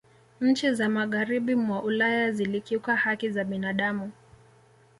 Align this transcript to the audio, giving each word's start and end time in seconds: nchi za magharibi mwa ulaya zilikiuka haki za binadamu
nchi 0.41 0.73
za 0.73 0.89
magharibi 0.89 1.55
mwa 1.55 1.83
ulaya 1.83 2.31
zilikiuka 2.31 2.95
haki 2.95 3.29
za 3.29 3.43
binadamu 3.43 4.11